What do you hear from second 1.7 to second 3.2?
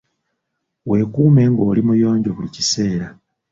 muyonjo buli kiseera.